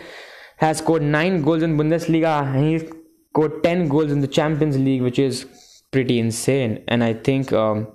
has 0.58 0.78
scored 0.78 1.02
9 1.02 1.42
goals 1.42 1.64
in 1.64 1.78
Bundesliga. 1.78 2.44
And 2.44 2.64
he 2.64 2.88
scored 3.32 3.64
10 3.64 3.88
goals 3.88 4.12
in 4.12 4.22
the 4.22 4.28
Champions 4.28 4.78
League, 4.78 5.02
which 5.02 5.18
is 5.18 5.46
pretty 5.92 6.20
insane. 6.20 6.84
And 6.88 7.04
I 7.04 7.14
think, 7.14 7.52
um, 7.52 7.88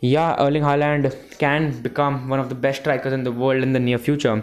yeah, 0.00 0.34
Erling 0.38 0.62
Haaland 0.62 1.38
can 1.38 1.82
become 1.82 2.28
one 2.28 2.40
of 2.40 2.48
the 2.48 2.54
best 2.54 2.80
strikers 2.80 3.12
in 3.12 3.24
the 3.24 3.32
world 3.32 3.62
in 3.62 3.74
the 3.74 3.80
near 3.80 3.98
future. 3.98 4.42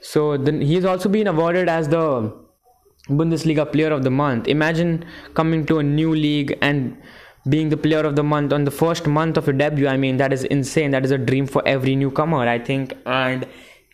So 0.00 0.36
then 0.38 0.60
he's 0.62 0.84
also 0.86 1.08
been 1.10 1.26
awarded 1.26 1.68
as 1.68 1.88
the 1.88 2.45
Bundesliga 3.08 3.70
Player 3.70 3.92
of 3.92 4.02
the 4.02 4.10
Month. 4.10 4.48
Imagine 4.48 5.04
coming 5.34 5.64
to 5.66 5.78
a 5.78 5.82
new 5.82 6.14
league 6.14 6.56
and 6.60 6.96
being 7.48 7.68
the 7.68 7.76
player 7.76 8.04
of 8.04 8.16
the 8.16 8.24
month 8.24 8.52
on 8.52 8.64
the 8.64 8.70
first 8.70 9.06
month 9.06 9.36
of 9.36 9.46
your 9.46 9.54
debut. 9.54 9.86
I 9.86 9.96
mean, 9.96 10.16
that 10.16 10.32
is 10.32 10.44
insane. 10.44 10.90
That 10.90 11.04
is 11.04 11.12
a 11.12 11.18
dream 11.18 11.46
for 11.46 11.66
every 11.66 11.94
newcomer, 11.94 12.38
I 12.38 12.58
think. 12.58 12.94
And 13.06 13.46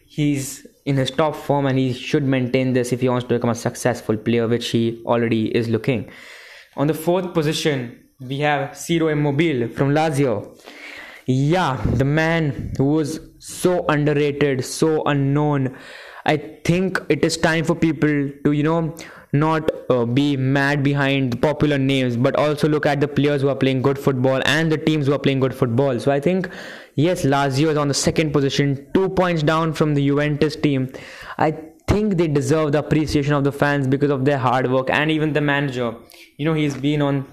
he's 0.07 0.67
in 0.87 0.97
his 0.97 1.11
top 1.11 1.37
form 1.37 1.67
and 1.67 1.79
he 1.79 1.93
should 1.93 2.25
maintain 2.25 2.73
this 2.73 2.93
if 2.93 3.01
he 3.01 3.09
wants 3.09 3.27
to 3.29 3.35
become 3.35 3.51
a 3.51 3.55
successful 3.55 4.17
player, 4.17 4.49
which 4.49 4.69
he 4.69 5.03
already 5.05 5.55
is 5.55 5.69
looking. 5.69 6.11
On 6.77 6.87
the 6.87 6.95
fourth 6.95 7.35
position, 7.35 8.03
we 8.21 8.39
have 8.39 8.77
Ciro 8.77 9.09
Immobile 9.09 9.69
from 9.69 9.91
Lazio. 9.91 10.59
Yeah, 11.27 11.81
the 11.85 12.05
man 12.05 12.73
who 12.79 12.85
was 12.85 13.21
so 13.39 13.85
underrated, 13.87 14.65
so 14.65 15.03
unknown. 15.05 15.77
I 16.25 16.37
think 16.37 17.01
it 17.09 17.25
is 17.25 17.37
time 17.37 17.65
for 17.65 17.75
people 17.75 18.31
to, 18.45 18.53
you 18.53 18.63
know, 18.63 18.95
not 19.33 19.71
uh, 19.89 20.05
be 20.05 20.37
mad 20.37 20.83
behind 20.83 21.41
popular 21.41 21.79
names, 21.79 22.17
but 22.17 22.37
also 22.37 22.69
look 22.69 22.85
at 22.85 23.01
the 23.01 23.09
players 23.09 23.43
who 23.43 23.49
are 23.49 23.57
playing 23.57 23.83
good 23.83 23.99
football 23.99 24.43
and 24.45 24.71
the 24.71 24.77
teams 24.77 25.07
who 25.07 25.15
are 25.15 25.19
playing 25.19 25.41
good 25.41 25.55
football. 25.55 25.99
So 25.99 26.13
I 26.13 26.21
think, 26.21 26.49
yes, 26.97 27.25
Lazio 27.25 27.69
is 27.69 27.79
on 27.79 27.89
the 27.89 27.95
second 27.95 28.33
position, 28.33 28.87
two 28.93 29.09
points 29.09 29.43
down 29.43 29.73
from 29.73 29.95
the 29.95 30.07
Juventus 30.07 30.55
team. 30.55 30.93
I 31.39 31.57
think 31.89 32.19
they 32.19 32.29
deserve 32.29 32.73
the 32.73 32.81
appreciation 32.81 33.33
of 33.33 33.43
the 33.45 33.53
fans 33.53 33.87
because 33.87 34.11
of 34.11 34.25
their 34.25 34.39
hard 34.39 34.71
work 34.71 34.91
and 34.91 35.11
even 35.11 35.33
the 35.33 35.41
manager. 35.41 35.95
You 36.37 36.45
know, 36.45 36.55
he's 36.55 36.77
been 36.77 37.01
on 37.01 37.27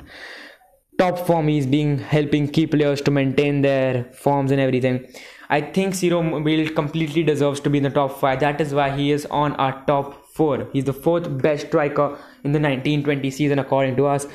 top 0.97 1.27
form. 1.27 1.47
He's 1.47 1.67
being 1.67 1.99
helping 1.99 2.47
key 2.47 2.65
players 2.65 3.01
to 3.01 3.11
maintain 3.11 3.61
their 3.61 4.05
forms 4.13 4.51
and 4.51 4.61
everything. 4.61 5.05
I 5.51 5.61
think 5.61 5.95
Ciro 5.95 6.19
Immobile 6.19 6.69
completely 6.75 7.23
deserves 7.23 7.59
to 7.61 7.71
be 7.71 7.79
in 7.79 7.83
the 7.83 7.89
top 7.89 8.19
five. 8.19 8.39
That 8.39 8.61
is 8.61 8.73
why 8.73 8.95
he 8.95 9.11
is 9.11 9.25
on 9.27 9.53
our 9.55 9.83
top 9.85 10.29
four. 10.35 10.69
He's 10.71 10.83
the 10.83 10.93
fourth 10.93 11.41
best 11.41 11.67
striker 11.67 12.17
in 12.43 12.51
the 12.51 12.59
1920 12.59 13.31
season, 13.31 13.57
according 13.57 13.95
to 13.95 14.05
us. 14.05 14.27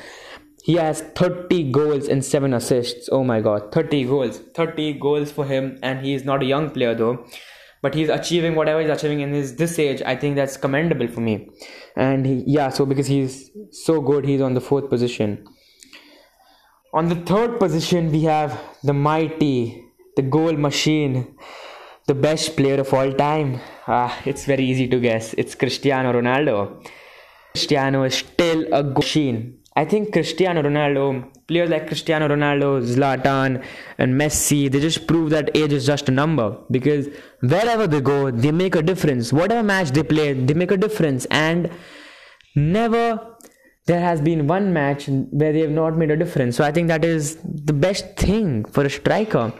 He 0.63 0.73
has 0.73 1.01
30 1.15 1.71
goals 1.71 2.09
and 2.09 2.25
7 2.25 2.53
assists. 2.53 3.07
Oh 3.11 3.23
my 3.23 3.39
god, 3.39 3.71
30 3.71 4.03
goals. 4.05 4.39
30 4.55 4.93
goals 4.93 5.31
for 5.31 5.45
him, 5.45 5.79
and 5.81 6.05
he 6.05 6.13
is 6.13 6.25
not 6.25 6.43
a 6.43 6.45
young 6.45 6.69
player 6.71 6.93
though. 6.93 7.25
But 7.81 7.93
he's 7.93 8.09
achieving 8.09 8.55
whatever 8.55 8.81
he's 8.81 8.89
achieving 8.89 9.21
in 9.21 9.31
his 9.31 9.55
this 9.55 9.77
age. 9.79 10.01
I 10.05 10.15
think 10.15 10.35
that's 10.35 10.57
commendable 10.57 11.07
for 11.07 11.21
me. 11.21 11.49
And 11.95 12.25
he, 12.25 12.43
yeah, 12.45 12.69
so 12.69 12.85
because 12.85 13.07
he's 13.07 13.51
so 13.71 14.01
good, 14.01 14.25
he's 14.25 14.41
on 14.41 14.55
the 14.55 14.61
fourth 14.61 14.89
position. 14.89 15.45
On 16.93 17.09
the 17.09 17.15
third 17.15 17.59
position, 17.59 18.11
we 18.11 18.23
have 18.23 18.59
the 18.83 18.93
mighty 18.93 19.84
the 20.15 20.21
goal 20.21 20.53
machine, 20.53 21.35
the 22.07 22.15
best 22.15 22.55
player 22.55 22.79
of 22.79 22.93
all 22.93 23.11
time. 23.13 23.59
Ah, 23.87 24.17
it's 24.25 24.45
very 24.45 24.63
easy 24.63 24.87
to 24.87 24.99
guess. 24.99 25.33
It's 25.33 25.55
Cristiano 25.55 26.13
Ronaldo. 26.13 26.85
Cristiano 27.53 28.03
is 28.03 28.15
still 28.15 28.65
a 28.73 28.83
goal 28.83 28.93
machine. 28.93 29.59
I 29.77 29.83
think 29.83 30.13
Cristiano 30.13 30.61
Ronaldo, 30.61 31.27
players 31.47 31.69
like 31.69 31.87
Cristiano 31.87 32.29
Ronaldo, 32.29 32.81
Zlatan, 32.81 33.61
and 33.97 34.13
Messi, 34.13 34.71
they 34.71 34.79
just 34.79 35.05
prove 35.05 35.31
that 35.31 35.49
age 35.53 35.73
is 35.73 35.85
just 35.85 36.07
a 36.07 36.13
number 36.13 36.57
because 36.71 37.09
wherever 37.41 37.85
they 37.85 37.99
go, 37.99 38.31
they 38.31 38.53
make 38.53 38.75
a 38.75 38.81
difference. 38.81 39.33
Whatever 39.33 39.63
match 39.63 39.91
they 39.91 40.03
play, 40.03 40.31
they 40.31 40.53
make 40.53 40.71
a 40.71 40.77
difference, 40.77 41.25
and 41.25 41.69
never 42.55 43.35
there 43.85 43.99
has 43.99 44.21
been 44.21 44.47
one 44.47 44.71
match 44.71 45.07
where 45.07 45.51
they 45.51 45.59
have 45.59 45.71
not 45.71 45.97
made 45.97 46.09
a 46.09 46.15
difference. 46.15 46.55
So 46.55 46.63
I 46.63 46.71
think 46.71 46.87
that 46.87 47.03
is 47.03 47.37
the 47.43 47.73
best 47.73 48.15
thing 48.15 48.63
for 48.63 48.85
a 48.85 48.89
striker 48.89 49.53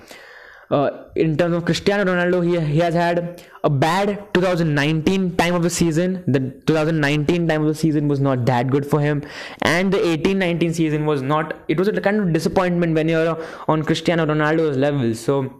uh, 0.71 0.89
in 1.15 1.37
terms 1.37 1.55
of 1.55 1.65
Cristiano 1.65 2.11
Ronaldo, 2.11 2.43
he, 2.43 2.59
he 2.73 2.79
has 2.79 2.93
had 2.93 3.43
a 3.63 3.69
bad 3.69 4.33
2019 4.33 5.35
time 5.37 5.53
of 5.53 5.63
the 5.63 5.69
season. 5.69 6.23
The 6.27 6.39
2019 6.65 7.47
time 7.47 7.61
of 7.61 7.67
the 7.67 7.75
season 7.75 8.07
was 8.07 8.19
not 8.19 8.45
that 8.45 8.69
good 8.69 8.85
for 8.85 8.99
him, 8.99 9.23
and 9.61 9.91
the 9.91 9.97
18-19 9.97 10.73
season 10.73 11.05
was 11.05 11.21
not. 11.21 11.55
It 11.67 11.77
was 11.77 11.87
a 11.87 12.01
kind 12.01 12.19
of 12.19 12.33
disappointment 12.33 12.95
when 12.95 13.09
you're 13.09 13.37
on 13.67 13.83
Cristiano 13.83 14.25
Ronaldo's 14.25 14.77
level. 14.77 15.13
So, 15.13 15.53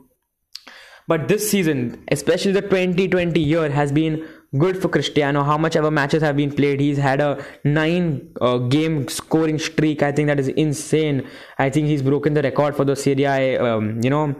but 1.07 1.27
this 1.27 1.49
season, 1.49 2.03
especially 2.11 2.53
the 2.53 2.61
2020 2.61 3.39
year, 3.39 3.69
has 3.69 3.91
been 3.91 4.27
good 4.57 4.81
for 4.81 4.89
Cristiano. 4.89 5.43
How 5.43 5.57
much 5.57 5.75
ever 5.75 5.91
matches 5.91 6.23
have 6.23 6.37
been 6.37 6.51
played, 6.51 6.79
he's 6.79 6.97
had 6.97 7.21
a 7.21 7.45
nine 7.63 8.33
uh, 8.41 8.57
game 8.57 9.07
scoring 9.07 9.59
streak. 9.59 10.01
I 10.01 10.11
think 10.11 10.27
that 10.27 10.39
is 10.39 10.47
insane. 10.47 11.27
I 11.59 11.69
think 11.69 11.87
he's 11.87 12.01
broken 12.01 12.33
the 12.33 12.41
record 12.41 12.75
for 12.75 12.85
the 12.85 12.95
Serie 12.95 13.25
A. 13.25 13.57
Um, 13.59 14.01
you 14.01 14.09
know 14.09 14.35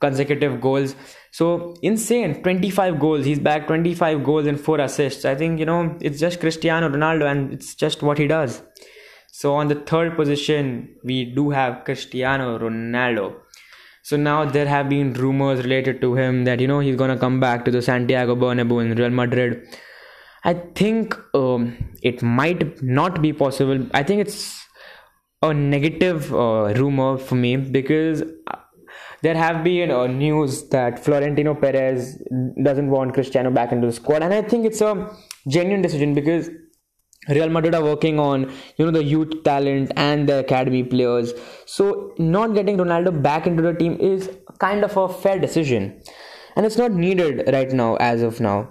consecutive 0.00 0.60
goals. 0.60 0.94
So 1.32 1.74
insane, 1.82 2.42
25 2.42 3.00
goals. 3.00 3.24
He's 3.24 3.38
back 3.38 3.66
25 3.66 4.24
goals 4.24 4.46
and 4.46 4.60
4 4.60 4.80
assists. 4.80 5.24
I 5.24 5.34
think, 5.34 5.58
you 5.58 5.66
know, 5.66 5.96
it's 6.00 6.20
just 6.20 6.40
Cristiano 6.40 6.88
Ronaldo 6.88 7.30
and 7.30 7.52
it's 7.52 7.74
just 7.74 8.02
what 8.02 8.18
he 8.18 8.26
does. 8.26 8.62
So 9.32 9.54
on 9.54 9.68
the 9.68 9.74
third 9.74 10.16
position, 10.16 10.96
we 11.04 11.24
do 11.24 11.50
have 11.50 11.84
Cristiano 11.84 12.58
Ronaldo. 12.58 13.36
So 14.02 14.16
now 14.16 14.44
there 14.44 14.66
have 14.66 14.88
been 14.88 15.12
rumors 15.12 15.62
related 15.62 16.00
to 16.00 16.14
him 16.14 16.44
that, 16.44 16.60
you 16.60 16.66
know, 16.66 16.80
he's 16.80 16.96
to 16.96 17.16
come 17.16 17.40
back 17.40 17.64
to 17.66 17.70
the 17.70 17.82
Santiago 17.82 18.34
Bernabeu 18.34 18.82
in 18.82 18.96
Real 18.96 19.10
Madrid. 19.10 19.66
I 20.44 20.54
think 20.54 21.14
um, 21.34 21.76
it 22.02 22.22
might 22.22 22.82
not 22.82 23.20
be 23.20 23.32
possible. 23.32 23.86
I 23.92 24.02
think 24.02 24.22
it's 24.22 24.64
a 25.42 25.52
negative 25.52 26.32
uh, 26.32 26.72
rumor 26.76 27.18
for 27.18 27.34
me 27.34 27.56
because 27.56 28.22
there 29.22 29.36
have 29.36 29.64
been 29.64 29.90
uh, 29.90 30.06
news 30.06 30.68
that 30.68 31.04
Florentino 31.04 31.54
Perez 31.54 32.22
doesn't 32.62 32.90
want 32.90 33.14
Cristiano 33.14 33.50
back 33.50 33.72
into 33.72 33.86
the 33.86 33.92
squad, 33.92 34.22
and 34.22 34.32
I 34.32 34.42
think 34.42 34.64
it's 34.66 34.80
a 34.80 35.10
genuine 35.48 35.82
decision 35.82 36.14
because 36.14 36.50
Real 37.28 37.50
Madrid 37.50 37.74
are 37.74 37.82
working 37.82 38.18
on 38.18 38.50
you 38.76 38.84
know 38.86 38.90
the 38.90 39.02
youth 39.04 39.42
talent 39.44 39.92
and 39.96 40.28
the 40.28 40.38
academy 40.38 40.82
players. 40.82 41.32
So 41.66 42.14
not 42.18 42.54
getting 42.54 42.78
Ronaldo 42.78 43.22
back 43.22 43.46
into 43.46 43.62
the 43.62 43.74
team 43.74 43.98
is 44.00 44.30
kind 44.58 44.84
of 44.84 44.96
a 44.96 45.08
fair 45.08 45.38
decision, 45.38 46.00
and 46.56 46.64
it's 46.64 46.78
not 46.78 46.92
needed 46.92 47.48
right 47.52 47.70
now 47.72 47.96
as 47.96 48.22
of 48.22 48.40
now. 48.40 48.70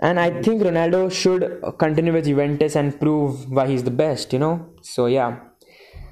And 0.00 0.18
I 0.18 0.42
think 0.42 0.62
Ronaldo 0.62 1.10
should 1.12 1.62
continue 1.78 2.12
with 2.12 2.24
Juventus 2.24 2.74
and 2.74 2.98
prove 2.98 3.48
why 3.48 3.68
he's 3.68 3.84
the 3.84 3.92
best. 3.92 4.32
You 4.32 4.40
know. 4.40 4.74
So 4.82 5.06
yeah. 5.06 5.40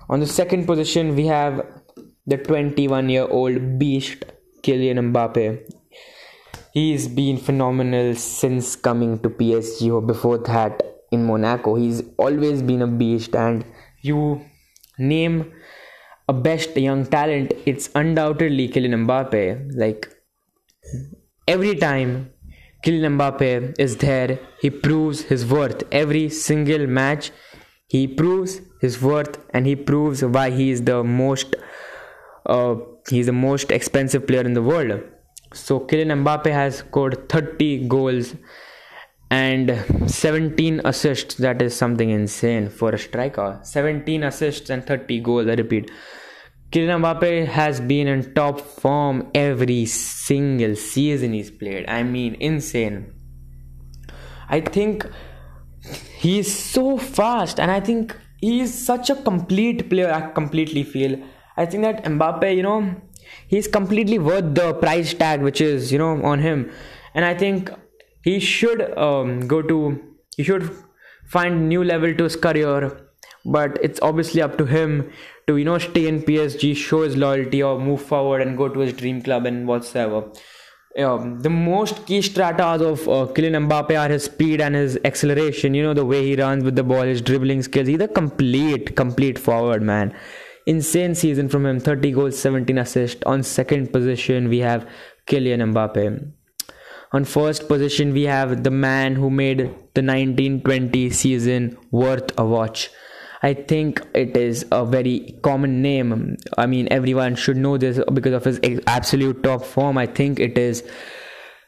On 0.09 0.21
the 0.21 0.27
second 0.27 0.67
position, 0.67 1.15
we 1.17 1.27
have 1.27 1.82
the 2.27 2.37
21 2.37 3.09
year 3.09 3.27
old 3.29 3.79
beast 3.79 4.25
Kylian 4.63 5.13
Mbappe. 5.13 5.61
He's 6.73 7.09
been 7.09 7.37
phenomenal 7.37 8.15
since 8.15 8.77
coming 8.77 9.19
to 9.21 9.29
PSG 9.29 9.93
or 9.93 10.01
before 10.01 10.39
that 10.39 10.83
in 11.11 11.25
Monaco. 11.25 11.75
He's 11.75 12.03
always 12.17 12.63
been 12.63 12.83
a 12.83 12.87
beast, 12.87 13.37
and 13.37 13.65
you 14.01 14.41
name 14.99 15.53
a 16.29 16.33
best 16.33 16.77
young 16.77 17.05
talent, 17.05 17.53
it's 17.67 17.91
undoubtedly 17.95 18.69
Kylian 18.69 19.07
Mbappe. 19.07 19.77
Like 19.77 20.09
every 21.47 21.77
time 21.77 22.31
Kylian 22.85 23.17
Mbappe 23.19 23.75
is 23.79 23.97
there, 23.97 24.39
he 24.61 24.71
proves 24.71 25.23
his 25.23 25.45
worth. 25.45 25.83
Every 25.93 26.29
single 26.29 26.87
match, 26.87 27.31
he 27.89 28.07
proves 28.07 28.61
his 28.81 29.03
worth 29.03 29.39
and 29.51 29.67
he 29.67 29.77
proves 29.77 30.25
why 30.25 30.51
he 30.51 30.71
is 30.71 30.83
the 30.83 31.03
most 31.05 31.55
uh, 32.47 32.77
he's 33.09 33.27
the 33.27 33.33
most 33.33 33.71
expensive 33.71 34.27
player 34.27 34.43
in 34.43 34.55
the 34.55 34.63
world. 34.63 35.03
So 35.53 35.81
Kylian 35.81 36.25
Mbappe 36.25 36.51
has 36.51 36.79
scored 36.79 37.29
30 37.29 37.89
goals 37.89 38.35
and 39.31 39.85
17 40.07 40.81
assists. 40.85 41.37
That 41.37 41.63
is 41.63 41.77
something 41.77 42.11
insane 42.11 42.69
for 42.69 42.91
a 42.91 42.99
striker. 42.99 43.61
17 43.63 44.25
assists 44.25 44.71
and 44.71 44.87
30 44.87 45.21
goals. 45.21 45.49
I 45.49 45.55
repeat. 45.55 45.91
Kylian 46.71 47.03
Mbappe 47.03 47.47
has 47.47 47.81
been 47.81 48.09
in 48.09 48.35
top 48.35 48.61
form 48.61 49.31
every 49.35 49.85
single 49.85 50.75
season 50.75 51.35
he's 51.35 51.51
played. 51.51 51.85
I 51.89 52.03
mean, 52.03 52.35
insane. 52.37 53.13
I 54.49 54.61
think 54.61 55.07
he's 56.17 56.55
so 56.55 56.97
fast, 56.97 57.61
and 57.61 57.71
I 57.71 57.81
think 57.81 58.17
he's 58.41 58.73
such 58.73 59.11
a 59.11 59.15
complete 59.17 59.91
player. 59.91 60.11
I 60.11 60.31
completely 60.31 60.83
feel 60.83 61.19
I 61.57 61.67
think 61.67 61.83
that 61.83 62.05
Mbappe, 62.05 62.57
you 62.57 62.63
know, 62.63 62.95
he's 63.47 63.69
completely 63.69 64.19
worth 64.19 64.55
the 64.55 64.75
price 64.75 65.15
tag 65.15 65.43
which 65.43 65.61
is, 65.61 65.93
you 65.93 65.99
know, 65.99 66.23
on 66.25 66.41
him. 66.41 66.71
And 67.15 67.25
I 67.25 67.35
think 67.35 67.71
he 68.23 68.39
should 68.41 68.97
um, 68.97 69.47
go 69.47 69.63
to, 69.63 70.01
he 70.37 70.43
should 70.43 70.71
find 71.27 71.69
new 71.69 71.85
level 71.85 72.15
to 72.15 72.25
his 72.25 72.37
career. 72.37 72.99
But 73.45 73.79
it's 73.83 74.01
obviously 74.01 74.41
up 74.41 74.57
to 74.59 74.67
him 74.67 75.11
to, 75.47 75.57
you 75.57 75.65
know, 75.65 75.79
stay 75.79 76.07
in 76.07 76.23
PSG, 76.23 76.77
show 76.77 77.03
his 77.03 77.17
loyalty, 77.17 77.63
or 77.63 77.79
move 77.79 78.01
forward 78.01 78.41
and 78.41 78.57
go 78.57 78.69
to 78.69 78.81
his 78.81 78.93
dream 78.93 79.21
club 79.21 79.47
and 79.47 79.67
whatsoever. 79.67 80.31
Um, 80.97 81.41
the 81.41 81.51
most 81.51 82.07
key 82.07 82.21
stratas 82.23 82.83
of 82.83 83.01
uh, 83.09 83.33
Kylian 83.33 83.67
Mbappe 83.67 83.99
are 83.99 84.11
his 84.11 84.25
speed 84.25 84.61
and 84.61 84.75
his 84.75 84.99
acceleration. 85.05 85.75
You 85.75 85.83
know 85.83 85.95
the 85.95 86.05
way 86.05 86.23
he 86.23 86.37
runs 86.37 86.63
with 86.63 86.77
the 86.77 86.85
ball, 86.85 87.03
his 87.03 87.23
dribbling 87.23 87.63
skills. 87.63 87.89
He's 87.89 88.01
a 88.01 88.09
complete, 88.09 88.95
complete 88.95 89.39
forward 89.39 89.83
man 89.83 90.15
insane 90.67 91.15
season 91.15 91.49
from 91.49 91.67
him 91.67 91.81
30 91.81 92.13
goals, 92.13 92.39
17 92.39 92.79
assists. 92.79 93.23
On 93.25 93.43
second 93.43 93.93
position, 93.93 94.49
we 94.49 94.59
have 94.59 94.89
Kylian 95.27 95.73
Mbappe. 95.73 96.33
On 97.13 97.25
first 97.25 97.69
position, 97.69 98.13
we 98.13 98.23
have 98.23 98.65
the 98.65 98.71
man 98.71 99.17
who 99.17 99.29
made 99.29 99.59
the 99.59 100.03
1920 100.03 101.11
season 101.11 101.77
worth 101.91 102.31
a 102.39 102.45
watch. 102.45 102.91
I 103.43 103.55
think 103.55 104.01
it 104.15 104.37
is 104.37 104.65
a 104.71 104.87
very 104.87 105.37
common 105.43 105.83
name. 105.83 106.37
I 106.57 106.67
mean, 106.67 106.89
everyone 106.91 107.35
should 107.35 107.57
know 107.57 107.77
this 107.77 108.01
because 108.13 108.35
of 108.35 108.45
his 108.45 108.81
absolute 108.87 109.43
top 109.43 109.65
form. 109.65 109.99
I 109.99 110.07
think 110.07 110.39
it 110.39 110.57
is 110.57 110.85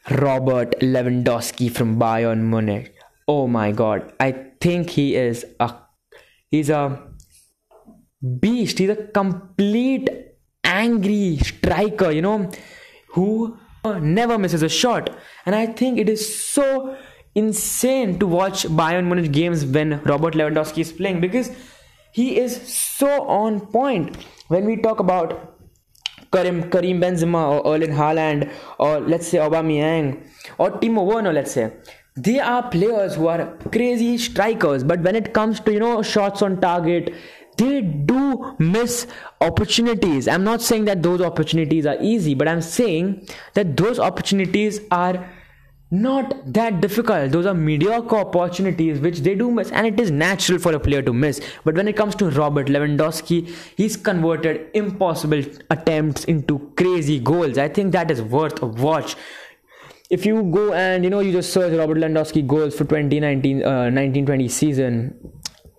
Robert 0.09 0.79
Lewandowski 0.79 1.69
from 1.69 1.99
Bayern 1.99 2.43
Munich. 2.49 2.95
Oh 3.27 3.47
my 3.47 3.71
god. 3.71 4.13
I 4.19 4.31
think 4.61 4.89
he 4.89 5.15
is 5.15 5.45
a 5.59 5.73
he's 6.49 6.69
a 6.69 7.14
beast. 8.39 8.79
He's 8.79 8.89
a 8.89 8.95
complete 8.95 10.09
angry 10.63 11.37
striker, 11.37 12.11
you 12.11 12.21
know, 12.21 12.51
who 13.09 13.57
never 14.01 14.37
misses 14.37 14.63
a 14.63 14.69
shot. 14.69 15.09
And 15.45 15.55
I 15.55 15.67
think 15.67 15.99
it 15.99 16.09
is 16.09 16.43
so 16.43 16.97
insane 17.35 18.17
to 18.19 18.27
watch 18.27 18.63
Bayern 18.63 19.05
Munich 19.05 19.31
games 19.31 19.65
when 19.65 20.01
Robert 20.03 20.33
Lewandowski 20.33 20.79
is 20.79 20.91
playing 20.91 21.21
because 21.21 21.51
he 22.11 22.39
is 22.39 22.55
so 22.73 23.23
on 23.27 23.59
point. 23.67 24.17
When 24.47 24.65
we 24.65 24.77
talk 24.77 24.99
about 24.99 25.57
Karim, 26.31 26.69
Karim 26.69 27.01
Benzema 27.01 27.49
or 27.51 27.75
Erling 27.75 27.91
Haaland 27.91 28.51
or 28.79 28.99
let's 28.99 29.27
say 29.27 29.37
Aubameyang 29.37 30.27
or 30.57 30.71
Timo 30.71 31.05
Werner, 31.05 31.33
let's 31.33 31.51
say, 31.51 31.73
they 32.15 32.39
are 32.39 32.69
players 32.69 33.15
who 33.15 33.27
are 33.27 33.57
crazy 33.71 34.17
strikers. 34.17 34.83
But 34.83 35.01
when 35.01 35.15
it 35.15 35.33
comes 35.33 35.59
to 35.61 35.73
you 35.73 35.79
know 35.79 36.01
shots 36.01 36.41
on 36.41 36.61
target, 36.61 37.13
they 37.57 37.81
do 37.81 38.55
miss 38.59 39.07
opportunities. 39.41 40.27
I'm 40.27 40.43
not 40.43 40.61
saying 40.61 40.85
that 40.85 41.03
those 41.03 41.21
opportunities 41.21 41.85
are 41.85 41.97
easy, 42.01 42.33
but 42.33 42.47
I'm 42.47 42.61
saying 42.61 43.27
that 43.53 43.77
those 43.77 43.99
opportunities 43.99 44.79
are 44.91 45.29
not 45.91 46.53
that 46.53 46.81
difficult. 46.81 47.31
Those 47.31 47.45
are 47.45 47.53
mediocre 47.53 48.17
opportunities 48.17 48.99
which 48.99 49.19
they 49.19 49.35
do 49.35 49.51
miss, 49.51 49.71
and 49.71 49.85
it 49.85 49.99
is 49.99 50.11
natural 50.11 50.59
for 50.59 50.73
a 50.73 50.79
player 50.79 51.01
to 51.01 51.13
miss. 51.13 51.39
But 51.63 51.75
when 51.75 51.87
it 51.87 51.95
comes 51.95 52.15
to 52.15 52.29
Robert 52.29 52.67
Lewandowski, 52.67 53.47
he's 53.77 53.95
converted 53.95 54.69
impossible 54.73 55.43
attempts 55.69 56.25
into 56.25 56.71
crazy 56.75 57.19
goals. 57.19 57.57
I 57.57 57.69
think 57.69 57.91
that 57.93 58.09
is 58.11 58.21
worth 58.21 58.61
a 58.61 58.65
watch. 58.65 59.15
If 60.09 60.25
you 60.25 60.43
go 60.43 60.73
and 60.73 61.03
you 61.03 61.09
know 61.09 61.19
you 61.19 61.31
just 61.31 61.53
search 61.53 61.73
Robert 61.77 61.97
Lewandowski 61.97 62.45
goals 62.45 62.75
for 62.75 62.83
2019 62.83 63.63
uh, 63.63 63.89
1920 63.89 64.47
season, 64.49 65.31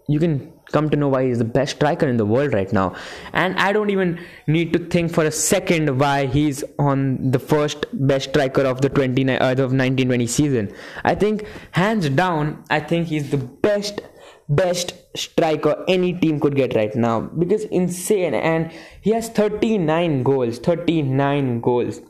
you 0.09 0.19
can 0.19 0.53
come 0.73 0.91
to 0.91 0.97
know 0.97 1.09
why 1.09 1.27
he's 1.27 1.39
the 1.39 1.45
best 1.45 1.77
striker 1.77 2.09
in 2.09 2.17
the 2.17 2.25
world 2.27 2.53
right 2.53 2.73
now. 2.73 2.95
And 3.33 3.57
I 3.59 3.73
don't 3.73 3.91
even 3.91 4.21
need 4.47 4.73
to 4.73 4.79
think 4.79 5.13
for 5.13 5.25
a 5.25 5.31
second 5.31 5.99
why 5.99 6.27
he's 6.27 6.65
on 6.79 7.31
the 7.31 7.39
first 7.39 7.87
best 7.93 8.31
striker 8.31 8.63
of 8.63 8.81
the 8.81 8.89
20 8.89 9.31
uh, 9.31 9.53
of 9.53 9.73
1920 9.73 10.27
season. 10.27 10.75
I 11.05 11.15
think 11.15 11.47
hands 11.73 12.09
down, 12.11 12.65
I 12.71 12.81
think 12.81 13.09
he's 13.09 13.31
the 13.31 13.39
best 13.39 14.01
best 14.49 14.95
striker 15.17 15.85
any 15.89 16.13
team 16.13 16.39
could 16.39 16.55
get 16.55 16.75
right 16.75 16.95
now. 16.95 17.21
Because 17.21 17.65
insane. 17.65 18.35
And 18.35 18.73
he 19.01 19.11
has 19.11 19.29
39 19.29 20.23
goals 20.23 20.59
39 20.59 21.61
goals. 21.61 22.01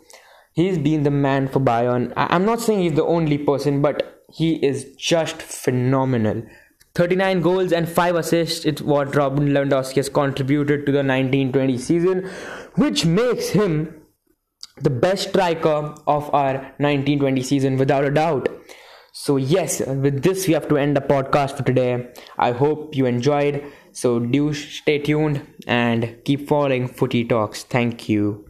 He's 0.53 0.79
been 0.79 1.03
the 1.03 1.11
man 1.11 1.49
for 1.49 1.61
Bayern. 1.61 2.13
I'm 2.17 2.47
not 2.47 2.61
saying 2.61 2.81
he's 2.81 2.95
the 2.95 3.05
only 3.05 3.39
person 3.39 3.83
but 3.83 4.25
he 4.33 4.55
is 4.65 4.95
just 4.97 5.41
phenomenal 5.41 6.43
39 6.97 7.43
goals 7.43 7.73
and 7.73 7.87
5 7.87 8.17
assists 8.17 8.65
is 8.65 8.83
what 8.83 9.15
Robin 9.15 9.49
Lewandowski 9.49 9.97
has 9.97 10.09
contributed 10.09 10.87
to 10.87 10.93
the 10.93 11.05
1920 11.05 11.77
season, 11.77 12.31
which 12.77 13.05
makes 13.05 13.51
him 13.51 14.03
the 14.81 14.89
best 14.89 15.29
striker 15.29 15.95
of 16.07 16.35
our 16.35 16.55
1920 16.79 17.43
season 17.43 17.77
without 17.77 18.05
a 18.05 18.11
doubt. 18.11 18.49
So, 19.13 19.37
yes, 19.37 19.81
with 19.81 20.23
this, 20.23 20.47
we 20.47 20.55
have 20.55 20.69
to 20.69 20.77
end 20.77 20.97
the 20.97 21.01
podcast 21.01 21.57
for 21.57 21.63
today. 21.63 22.13
I 22.39 22.53
hope 22.53 22.95
you 22.95 23.07
enjoyed. 23.07 23.65
So, 23.93 24.19
do 24.19 24.53
stay 24.53 24.99
tuned 24.99 25.47
and 25.67 26.23
keep 26.25 26.49
following 26.49 26.89
Footy 26.89 27.25
Talks. 27.25 27.63
Thank 27.63 28.09
you. 28.11 28.45